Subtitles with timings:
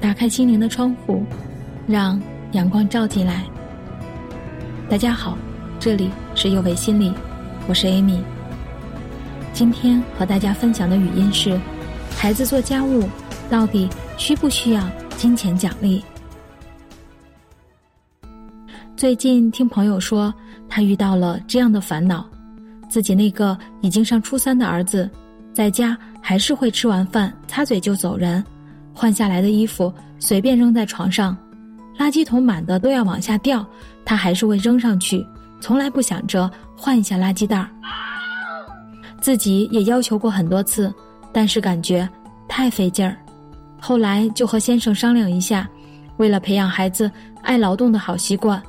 [0.00, 1.22] 打开心灵的窗户，
[1.86, 2.20] 让
[2.52, 3.44] 阳光照进来。
[4.88, 5.36] 大家好，
[5.78, 7.12] 这里是幼为心理，
[7.68, 8.18] 我是 Amy。
[9.52, 11.60] 今天和大家分享的语音是：
[12.16, 13.06] 孩子做家务
[13.50, 16.02] 到底需不需要金钱奖励？
[18.96, 20.32] 最近听朋友说，
[20.66, 22.26] 他遇到了这样的烦恼：
[22.88, 25.10] 自己那个已经上初三的儿子，
[25.52, 28.42] 在家还是会吃完饭擦嘴就走人，
[29.00, 31.34] 换下来的衣服随便扔在床上，
[31.98, 33.64] 垃圾桶满的都要往下掉，
[34.04, 35.26] 他还是会扔上去，
[35.58, 37.70] 从来不想着换一下垃圾袋儿。
[39.18, 40.92] 自己也要求过很多次，
[41.32, 42.06] 但是感觉
[42.46, 43.16] 太费劲儿，
[43.80, 45.66] 后来就和先生商量一下，
[46.18, 48.62] 为了培养孩子爱劳动的好习惯。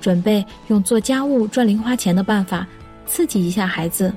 [0.00, 2.66] 准备用做家务赚零花钱的办法
[3.04, 4.10] 刺激一下孩子，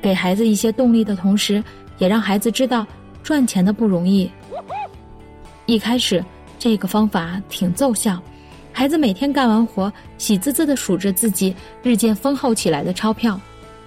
[0.00, 1.62] 给孩子一些动力的同时，
[1.98, 2.84] 也让孩子知道
[3.22, 4.28] 赚钱的不容易。
[5.66, 6.24] 一开始
[6.58, 8.20] 这个方法挺奏效，
[8.72, 13.40] 孩子每天干完活，喜滋滋地数着自己日渐丰厚起来的钞票，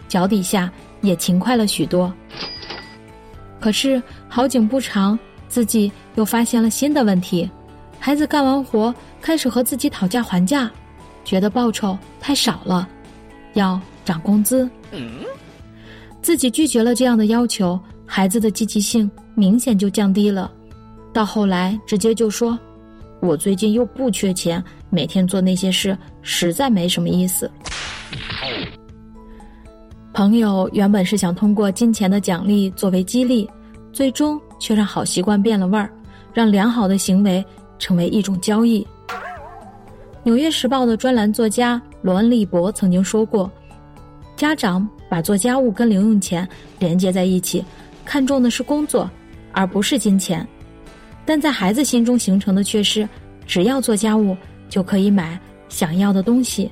[0.08, 2.14] 脚底下也勤快了许多。
[3.60, 7.50] 可是好景不长，自己又发现了新的问题：
[8.00, 10.70] 孩子干完活开始和自己讨价还价。
[11.24, 12.88] 觉得报酬太少了，
[13.54, 14.70] 要涨工资。
[16.22, 20.52] 自己拒绝了这样的要求，孩子的积极性明显就降低了。
[21.16, 22.60] 到后来，直接就说
[23.24, 27.50] ：“我最近又不缺钱，每天做那些事实在没什么意思。”
[30.12, 33.50] 朋友原本是想通过金钱的奖励作为激励，
[33.94, 35.90] 最终却让好习惯变了味儿，
[36.34, 37.42] 让良好的行为
[37.80, 38.84] 成为一种交易。
[40.22, 43.50] 《纽约时报》的专栏作家罗恩·利伯曾经说过
[44.36, 46.46] ：“家长把做家务跟零用钱
[46.78, 47.64] 连接在一起，
[48.04, 49.10] 看重的是工作，
[49.54, 50.46] 而不是金钱。
[51.26, 53.08] 但在孩子心中形成的却是，
[53.48, 54.38] 只要做家务
[54.70, 56.72] 就可以买想要的东西。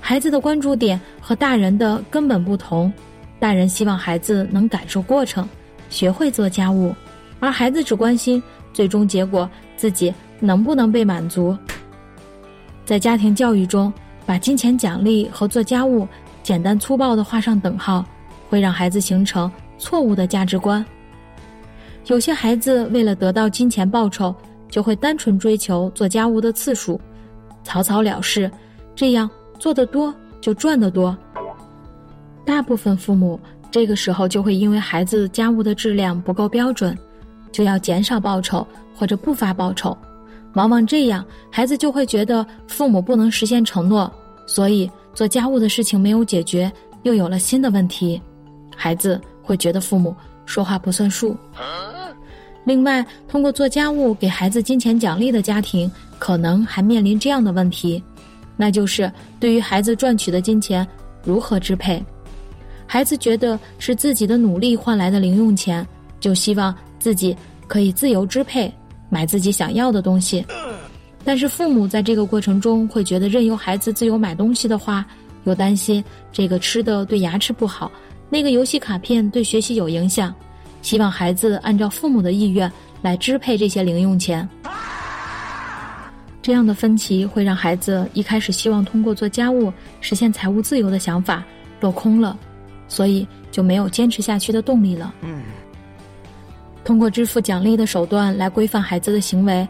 [0.00, 2.92] 孩子的关注点和大人的根本不同。
[3.38, 5.46] 大人希望孩子能感受过程，
[5.90, 6.94] 学会做家务，
[7.40, 8.42] 而孩子只关心
[8.72, 11.56] 最终结果，自己能不能被满足。”
[12.86, 13.92] 在家庭教育中，
[14.26, 16.06] 把金钱奖励和做家务
[16.42, 18.04] 简单粗暴地画上等号，
[18.48, 20.84] 会让孩子形成错误的价值观。
[22.06, 24.34] 有些孩子为了得到金钱报酬，
[24.68, 27.00] 就会单纯追求做家务的次数，
[27.62, 28.50] 草草了事，
[28.94, 29.28] 这样
[29.58, 31.16] 做得多就赚得多。
[32.44, 36.96] 大部分父母这个时候就会因为孩子家务的质量不够标准，
[37.50, 39.96] 就要减少报酬或者不发报酬。
[40.52, 44.12] 往往这样，孩子就会觉得父母不能实现承诺，
[44.46, 46.70] 所以做家务的事情没有解决，
[47.02, 48.20] 又有了新的问题，
[48.76, 50.14] 孩子会觉得父母
[50.46, 51.34] 说话不算数。
[52.64, 58.02] 另外，通过做家务给孩子金钱奖励的家庭，可能还面临这样的问题，
[58.56, 60.86] 那就是对于孩子赚取的金钱
[61.22, 62.02] 如何支配。
[62.86, 65.86] 孩子觉得是自己的努力换来的零用钱，
[66.20, 67.36] 就希望自己
[67.66, 68.72] 可以自由支配。
[69.10, 70.44] 买自己想要的东西，
[71.22, 75.06] 但是父母在这个过程中会觉得任由孩子自由买东西的话，
[75.44, 77.92] 又担心这个吃的对牙齿不好，
[78.28, 80.34] 那个游戏卡片对学习有影响，
[80.84, 84.46] 希望孩子按照父母的意愿来支配这些零用钱。
[86.42, 89.72] 这样的分歧会让孩子一开始希望通过做家务
[90.02, 91.42] 实现财务自由的想法
[91.80, 92.38] 落空了，
[92.86, 95.14] 所以就没有坚持下去的动力了。
[96.84, 99.66] 通过支付奖励的手段来规范孩子的行为，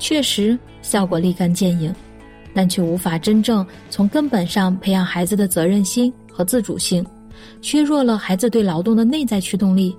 [0.00, 1.94] 确实效果立竿见影，
[2.52, 7.06] 但却无法真正从根本上培养孩子的责任心和自主性，
[7.62, 9.96] 削弱了孩子对劳动的内在驱动力。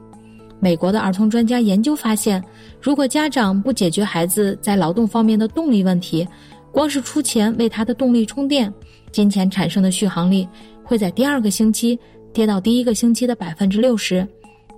[0.60, 2.44] 美国的儿童专家研究发现，
[2.82, 6.28] 如果家长不解决孩子在劳动方面的动力问题，
[6.72, 8.74] 光是出钱为他的动力充电，
[9.12, 10.48] 金钱产生的续航力
[10.84, 11.98] 会在第二个星期
[12.34, 14.28] 跌到第一个星期的百分之六十。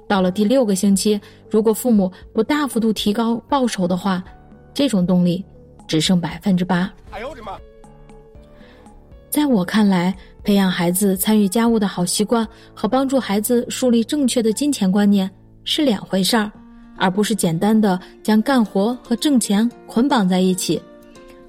[0.08, 4.24] 到了第六个星期，如果父母不大幅度提高报酬的话，
[4.74, 5.44] 这种动力
[5.88, 6.92] 只剩百分之八。
[7.12, 7.52] 哎呦我的妈！
[9.30, 15.30] 在我看来，培养孩子参与家务的好习惯和帮助孩子树立正确的金钱观念
[15.70, 16.52] 是两回事儿，
[16.98, 20.82] 而不是简单的将干活和挣钱捆绑在一起。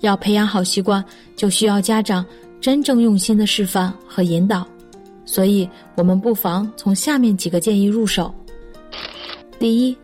[0.01, 1.03] 要培养好习惯，
[1.35, 2.23] 就需要家长
[2.61, 4.67] 真正用心的示范和引导。
[5.25, 8.31] 所以，我们不妨从下面几个建议入手。
[9.59, 9.97] 第一，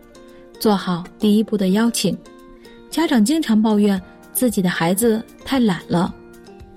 [0.59, 2.17] 做好第一步的邀请。
[2.89, 4.01] 家长经常抱怨
[4.33, 6.15] 自己的孩子太懒了，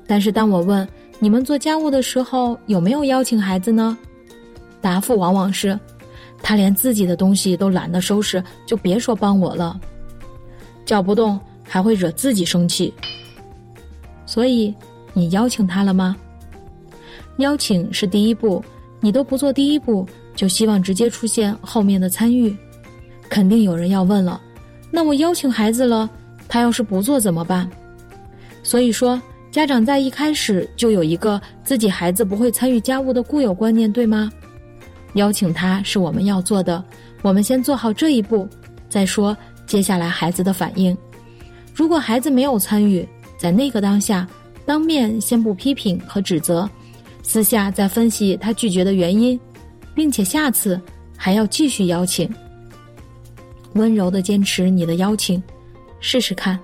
[0.06, 0.86] 但是当我问
[1.20, 3.98] 你们做家务的时候有没有邀请孩子呢？
[4.82, 5.80] 答复往往是，
[6.42, 9.80] 他连自己的东西都懒得收拾，就别说帮我了。
[10.86, 12.94] 叫不动还会惹自己生气。
[14.26, 14.74] 所以，
[15.14, 16.16] 你邀请他了吗？
[17.38, 18.64] 邀请是第一步，
[19.00, 20.06] 你都不做第一步，
[20.36, 22.56] 就希望直接出现后面的参与，
[23.30, 24.42] 肯定有人要问了。
[24.92, 26.10] 那我邀请孩子了，
[26.48, 27.70] 他要是不做怎么办？
[28.64, 29.22] 所以说，
[29.52, 34.32] 家长在一开始就有一个自己孩子不会参与家务的固有观念，对吗？
[35.14, 36.84] 邀请他是我们要做的，
[37.22, 38.48] 我们先做好这一步，
[38.90, 39.36] 再说
[39.66, 40.96] 接下来孩子的反应。
[41.74, 43.08] 如果孩子没有参与，
[43.38, 44.28] 在那个当下，
[44.66, 46.70] 当面先不批评和指责。
[47.24, 49.40] 私下再分析他拒绝的原因，
[49.94, 50.80] 并且下次
[51.16, 52.28] 还要继续邀请。
[53.74, 55.42] 温柔的坚持你的邀请，
[56.00, 56.60] 试试看。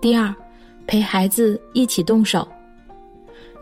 [0.00, 0.32] 第二，
[0.86, 2.46] 陪孩子一起动手，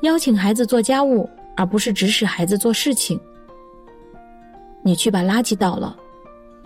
[0.03, 3.19] 邀请孩子做家务，而不是指使孩子做事情。
[4.85, 5.97] 你去把垃圾倒了，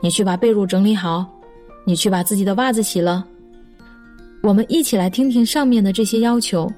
[0.01, 1.27] 你去把被褥整理好，
[1.87, 3.27] 你去把自己的袜子洗了。
[4.43, 6.71] 我们一起来听听上面的这些要求。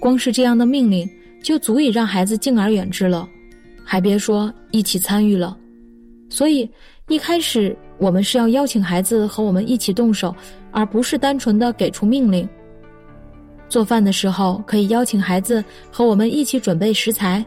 [0.00, 1.08] 光是这样的命令
[1.40, 3.28] 就足以让孩子敬而远之了，
[3.84, 5.56] 还别说一起参与了。
[6.28, 6.68] 所以
[7.08, 10.34] 一开始我们是要邀请孩子和我们一起动手，
[10.72, 12.48] 而不是单纯的给出命令。
[13.72, 17.42] 做饭的时候可以邀请孩子和我们一起准备食材，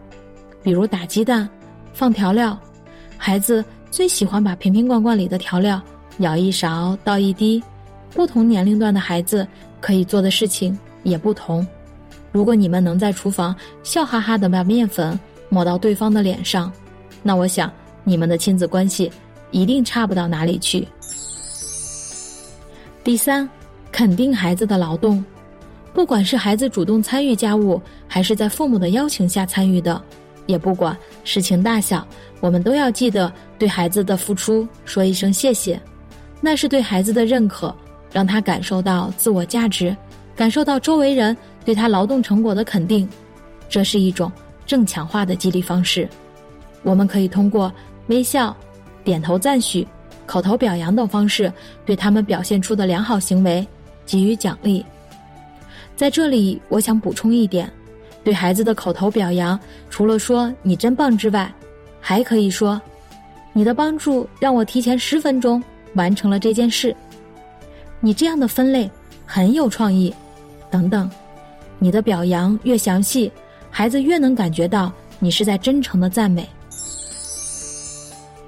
[0.63, 1.47] 比如打鸡蛋、
[1.93, 2.59] 放调料。
[3.15, 5.79] 孩子最喜欢把瓶瓶罐罐里的调料
[6.17, 7.63] 舀一勺倒一滴。
[8.09, 9.47] 不同年龄段的孩子
[9.79, 11.65] 可以做的事情也不同。
[12.31, 16.73] 如果你们能在厨房笑哈哈的把面粉抹到对方的脸上，
[17.21, 17.71] 那我想
[18.03, 19.11] 你们的亲子关系
[19.51, 20.87] 一定差不到哪里去。
[23.03, 23.47] 第三，
[23.91, 25.23] 肯定孩子的劳动，
[25.95, 29.99] 不管是孩子主动参与家务，还是在父母的邀请下参与的，
[30.45, 32.05] 也不管事情大小，
[32.41, 35.81] 我们都要记得对孩子的付出说一声谢谢，
[36.41, 37.73] 那是对孩子的认可，
[38.11, 39.95] 让他感受到自我价值，
[40.35, 41.35] 感受到周围人。
[41.63, 43.09] 对他劳动成果的肯定，
[43.67, 44.31] 这是一种
[44.67, 46.07] 正强化的激励方式。
[46.83, 47.73] 我们可以通过
[48.05, 48.55] 微笑、
[49.03, 49.87] 点头赞许、
[50.27, 51.51] 口头表扬等方式，
[51.85, 53.65] 对他们表现出的良好行为
[54.05, 54.85] 给予奖励。
[55.95, 57.71] 在这里，我想补充一点：
[58.23, 59.57] 对孩子的口头表扬，
[59.89, 61.53] 除了说“你真棒”之外，
[62.01, 62.81] 还可以说
[63.53, 65.63] ：“你的帮助让我提前十分钟
[65.93, 66.95] 完成了这件事。”
[68.01, 68.89] 你这样的分类
[69.25, 70.13] 很有创意，
[70.69, 71.09] 等等。
[71.79, 73.31] 你的表扬越详细，
[73.71, 76.47] 孩子越能感觉到你是在真诚的赞美。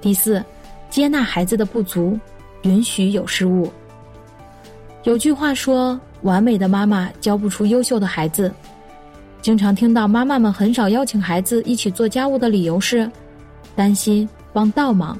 [0.00, 0.44] 第四，
[0.90, 2.18] 接纳孩子的不足，
[2.62, 3.72] 允许有失误。
[5.04, 8.52] 有句话说：“完美的妈妈教不出优秀的孩子。”
[9.40, 13.10] 经常听到妈妈们很少邀请孩子一起做家务的理由是，
[13.76, 15.16] 担心帮倒忙，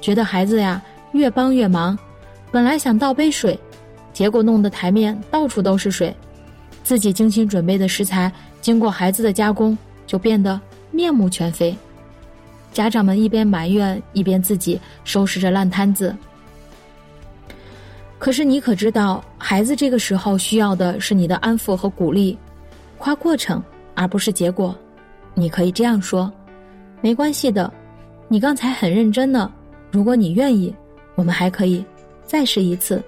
[0.00, 0.82] 觉得孩子呀
[1.12, 1.96] 越帮越忙，
[2.50, 3.58] 本来想倒杯水，
[4.12, 6.14] 结果弄得台面到处都是水。
[6.82, 8.30] 自己精心准备的食材，
[8.60, 9.76] 经过孩子的加工，
[10.06, 11.74] 就变得面目全非。
[12.72, 16.14] 家长们一边埋怨，一边自己收拾着烂摊子。
[18.26, 22.36] 可是你可知道，孩子这个时候需要的是你的安抚和鼓励，
[22.98, 23.62] 夸过程
[23.94, 24.76] 而不是结果。
[25.32, 26.28] 你可以这样说
[27.00, 27.72] ：“没关系的，
[28.26, 29.48] 你刚才很认真呢。
[29.92, 30.74] 如果你愿意，
[31.14, 31.84] 我们还可以
[32.24, 33.00] 再试一次。”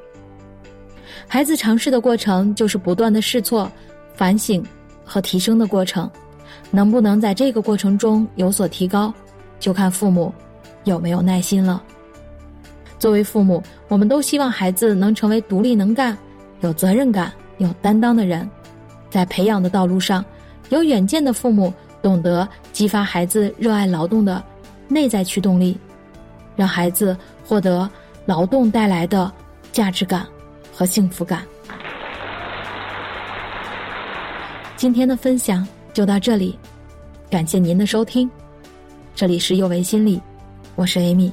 [1.27, 3.69] 孩子尝试的过程就是不断的试错、
[4.15, 4.65] 反省
[5.05, 6.09] 和提升的过程，
[6.71, 9.13] 能不能在这个过程中有所提高，
[9.59, 10.33] 就看父母
[10.85, 11.83] 有没有耐心了。
[12.99, 16.17] 作为父母，我们都希望孩子能成为独立能干、
[16.61, 18.49] 有责任感、有担当的人，
[19.11, 20.25] 在培养的道路上，
[20.71, 24.43] 有远见的父母懂得激发孩子热爱劳动的
[24.89, 25.79] 内在驱动力，
[26.57, 27.89] 让孩子获得
[28.27, 29.31] 劳动带来的
[29.73, 30.27] 价值感。
[30.79, 31.43] 和幸福感。
[34.77, 36.57] 今天的分享就到这里，
[37.29, 38.31] 感谢您的收听。
[39.13, 40.23] 这里是幼为心理，
[40.77, 41.33] 我是 Amy。